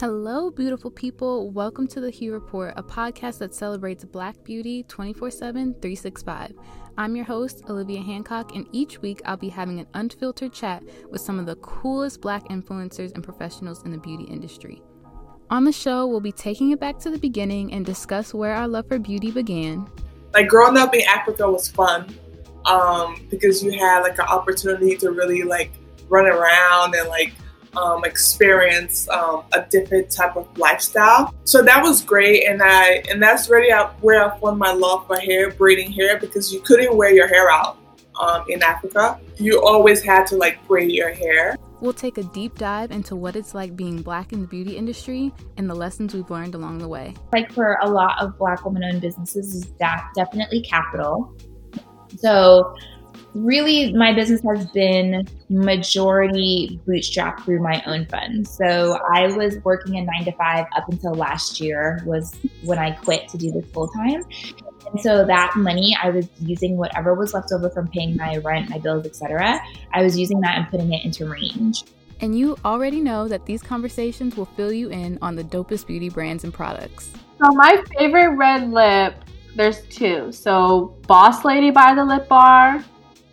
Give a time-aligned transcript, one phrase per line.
[0.00, 1.52] Hello, beautiful people.
[1.52, 6.52] Welcome to The Hue Report, a podcast that celebrates Black beauty 24 7, 365.
[6.98, 10.82] I'm your host, Olivia Hancock, and each week I'll be having an unfiltered chat
[11.12, 14.82] with some of the coolest Black influencers and professionals in the beauty industry.
[15.50, 18.66] On the show, we'll be taking it back to the beginning and discuss where our
[18.66, 19.88] love for beauty began.
[20.32, 22.12] Like growing up in Africa was fun
[22.64, 25.70] um, because you had like an opportunity to really like
[26.08, 27.32] run around and like
[27.76, 31.34] um, experience um, a different type of lifestyle.
[31.44, 35.16] So that was great, and I and that's really where I found my love for
[35.16, 37.78] hair, braiding hair, because you couldn't wear your hair out
[38.20, 39.18] um, in Africa.
[39.38, 41.56] You always had to like braid your hair.
[41.80, 45.32] We'll take a deep dive into what it's like being black in the beauty industry
[45.58, 47.14] and the lessons we've learned along the way.
[47.32, 51.36] Like for a lot of black women-owned businesses, is that definitely capital.
[52.16, 52.74] So
[53.34, 58.50] really my business has been majority bootstrapped through my own funds.
[58.50, 62.92] So I was working a nine to five up until last year was when I
[62.92, 64.24] quit to do this full time.
[64.90, 68.70] And so that money I was using whatever was left over from paying my rent,
[68.70, 69.60] my bills, etc.
[69.92, 71.84] I was using that and putting it into range.
[72.20, 76.08] And you already know that these conversations will fill you in on the dopest beauty
[76.08, 77.10] brands and products.
[77.42, 79.16] So my favorite red lip,
[79.56, 80.30] there's two.
[80.32, 82.84] So Boss Lady by the Lip Bar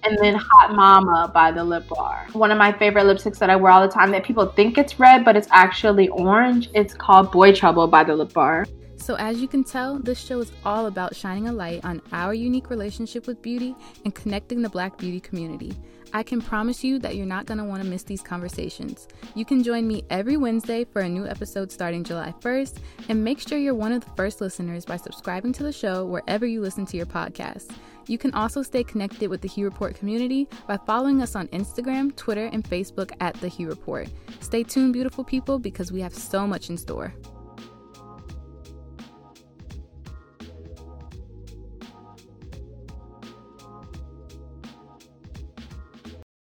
[0.03, 2.27] and then Hot Mama by the Lip Bar.
[2.33, 4.99] One of my favorite lipsticks that I wear all the time that people think it's
[4.99, 6.69] red, but it's actually orange.
[6.73, 8.65] It's called Boy Trouble by the Lip Bar.
[9.01, 12.35] So, as you can tell, this show is all about shining a light on our
[12.35, 15.73] unique relationship with beauty and connecting the black beauty community.
[16.13, 19.07] I can promise you that you're not going to want to miss these conversations.
[19.33, 22.77] You can join me every Wednesday for a new episode starting July 1st,
[23.09, 26.45] and make sure you're one of the first listeners by subscribing to the show wherever
[26.45, 27.73] you listen to your podcasts.
[28.05, 32.15] You can also stay connected with the Hue Report community by following us on Instagram,
[32.15, 34.07] Twitter, and Facebook at The Hue Report.
[34.41, 37.15] Stay tuned, beautiful people, because we have so much in store.